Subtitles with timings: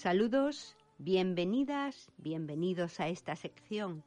[0.00, 4.02] Saludos, bienvenidas, bienvenidos a esta sección.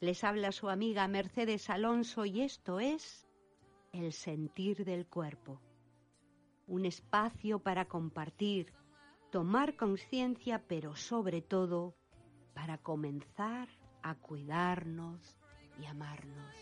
[0.00, 3.28] Les habla su amiga Mercedes Alonso y esto es
[3.92, 5.60] El sentir del cuerpo.
[6.66, 8.72] Un espacio para compartir,
[9.30, 11.94] tomar conciencia, pero sobre todo
[12.54, 13.68] para comenzar
[14.02, 15.36] a cuidarnos
[15.78, 16.54] y amarnos.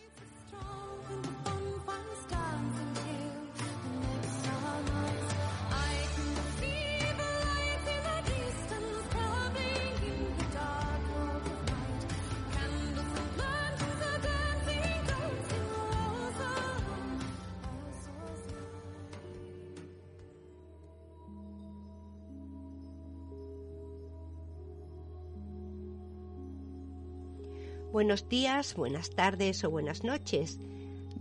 [27.94, 30.58] Buenos días, buenas tardes o buenas noches.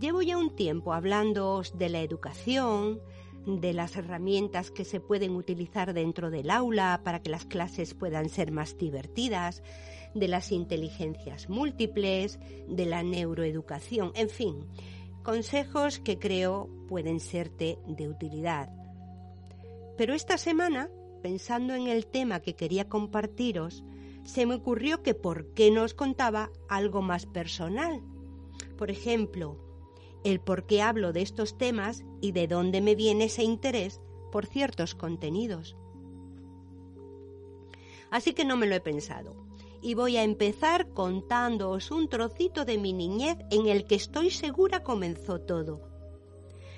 [0.00, 3.00] Llevo ya un tiempo hablándoos de la educación,
[3.46, 8.28] de las herramientas que se pueden utilizar dentro del aula para que las clases puedan
[8.28, 9.62] ser más divertidas,
[10.16, 14.66] de las inteligencias múltiples, de la neuroeducación, en fin,
[15.22, 18.68] consejos que creo pueden serte de utilidad.
[19.96, 20.90] Pero esta semana,
[21.22, 23.84] pensando en el tema que quería compartiros,
[24.24, 28.02] se me ocurrió que por qué no os contaba algo más personal.
[28.76, 29.58] Por ejemplo,
[30.24, 34.00] el por qué hablo de estos temas y de dónde me viene ese interés
[34.32, 35.76] por ciertos contenidos.
[38.10, 39.36] Así que no me lo he pensado.
[39.82, 44.82] Y voy a empezar contándoos un trocito de mi niñez en el que estoy segura
[44.82, 45.93] comenzó todo.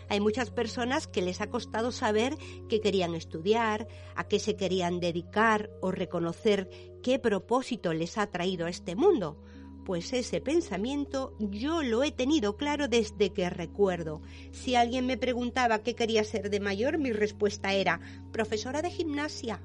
[0.09, 2.37] Hay muchas personas que les ha costado saber
[2.69, 6.69] qué querían estudiar, a qué se querían dedicar o reconocer
[7.03, 9.43] qué propósito les ha traído a este mundo.
[9.84, 14.21] Pues ese pensamiento yo lo he tenido claro desde que recuerdo.
[14.50, 18.00] Si alguien me preguntaba qué quería ser de mayor, mi respuesta era
[18.33, 19.62] profesora de gimnasia.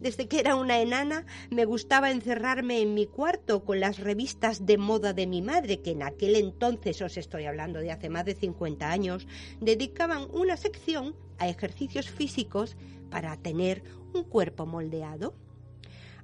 [0.00, 4.76] Desde que era una enana me gustaba encerrarme en mi cuarto con las revistas de
[4.76, 8.34] moda de mi madre, que en aquel entonces, os estoy hablando de hace más de
[8.34, 9.26] 50 años,
[9.60, 12.76] dedicaban una sección a ejercicios físicos
[13.10, 15.34] para tener un cuerpo moldeado.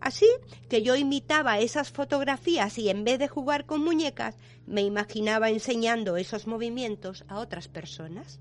[0.00, 0.26] Así
[0.68, 6.16] que yo imitaba esas fotografías y en vez de jugar con muñecas, me imaginaba enseñando
[6.16, 8.40] esos movimientos a otras personas.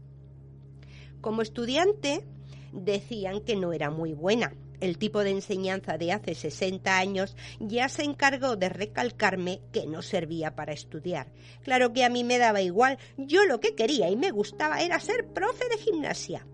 [1.22, 2.25] Como estudiante,
[2.74, 7.88] decían que no era muy buena, el tipo de enseñanza de hace 60 años, ya
[7.88, 11.31] se encargó de recalcarme que no servía para estudiar.
[11.64, 15.00] Claro que a mí me daba igual, yo lo que quería y me gustaba era
[15.00, 16.46] ser profe de gimnasia.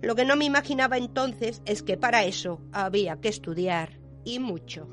[0.00, 4.88] Lo que no me imaginaba entonces es que para eso había que estudiar y mucho.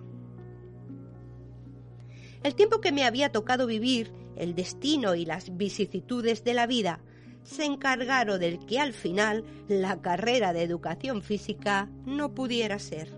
[2.44, 7.02] El tiempo que me había tocado vivir, el destino y las vicisitudes de la vida,
[7.44, 13.12] se encargaron del que al final la carrera de educación física no pudiera ser.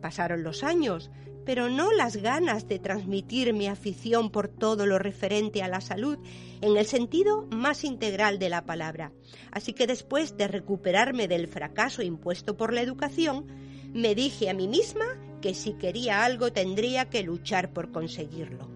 [0.00, 1.10] Pasaron los años,
[1.44, 6.18] pero no las ganas de transmitir mi afición por todo lo referente a la salud
[6.60, 9.12] en el sentido más integral de la palabra.
[9.52, 13.46] Así que después de recuperarme del fracaso impuesto por la educación,
[13.92, 15.06] me dije a mí misma
[15.40, 18.68] que si quería algo tendría que luchar por conseguirlo.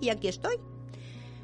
[0.00, 0.56] Y aquí estoy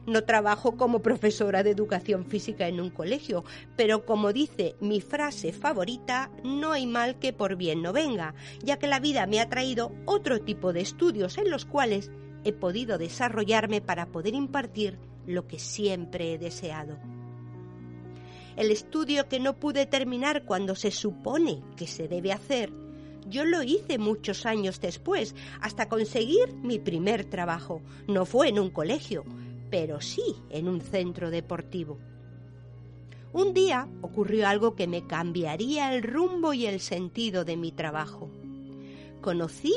[0.08, 3.44] no trabajo como profesora de educación física en un colegio,
[3.76, 8.78] pero como dice mi frase favorita, no hay mal que por bien no venga, ya
[8.78, 12.10] que la vida me ha traído otro tipo de estudios en los cuales
[12.44, 16.98] he podido desarrollarme para poder impartir lo que siempre he deseado.
[18.56, 22.72] El estudio que no pude terminar cuando se supone que se debe hacer,
[23.28, 27.82] yo lo hice muchos años después, hasta conseguir mi primer trabajo.
[28.06, 29.24] No fue en un colegio,
[29.70, 31.98] pero sí en un centro deportivo.
[33.32, 38.30] Un día ocurrió algo que me cambiaría el rumbo y el sentido de mi trabajo.
[39.20, 39.74] Conocí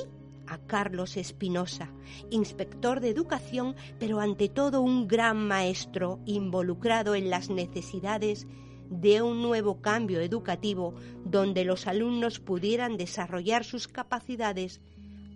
[0.48, 1.90] a Carlos Espinosa,
[2.30, 8.48] inspector de educación, pero ante todo un gran maestro involucrado en las necesidades
[8.90, 10.94] de un nuevo cambio educativo
[11.24, 14.82] donde los alumnos pudieran desarrollar sus capacidades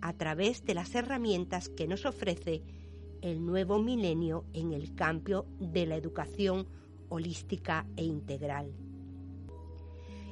[0.02, 2.62] a través de las herramientas que nos ofrece
[3.22, 6.66] el nuevo milenio en el cambio de la educación
[7.08, 8.72] holística e integral.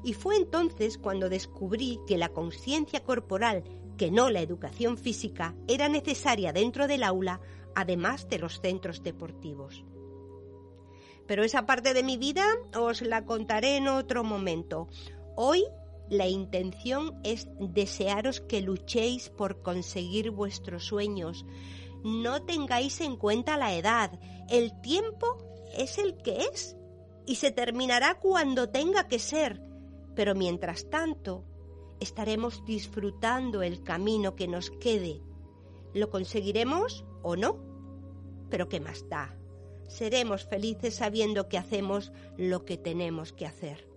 [0.03, 3.65] Y fue entonces cuando descubrí que la conciencia corporal,
[3.97, 7.41] que no la educación física, era necesaria dentro del aula,
[7.75, 9.85] además de los centros deportivos.
[11.27, 12.45] Pero esa parte de mi vida
[12.79, 14.89] os la contaré en otro momento.
[15.37, 15.65] Hoy
[16.11, 21.47] la intención es desearos que luchéis por conseguir vuestros sueños.
[22.05, 24.13] No tengáis en cuenta la edad.
[24.51, 25.39] El tiempo
[25.75, 26.77] es el que es
[27.27, 29.63] y se terminará cuando tenga que ser.
[30.15, 31.47] Pero mientras tanto,
[32.01, 35.23] estaremos disfrutando el camino que nos quede.
[35.95, 37.57] ¿Lo conseguiremos o no?
[38.51, 39.35] Pero ¿qué más da?
[39.89, 43.89] Seremos felices sabiendo que hacemos lo que tenemos que hacer.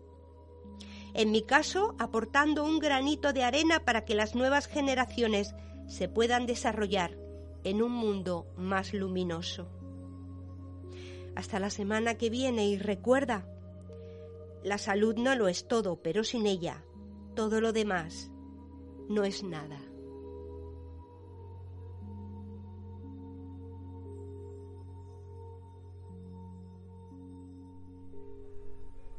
[1.14, 5.54] En mi caso, aportando un granito de arena para que las nuevas generaciones
[5.88, 7.27] se puedan desarrollar
[7.70, 9.68] en un mundo más luminoso.
[11.36, 13.46] Hasta la semana que viene y recuerda,
[14.64, 16.86] la salud no lo es todo, pero sin ella,
[17.36, 18.32] todo lo demás
[19.10, 19.87] no es nada.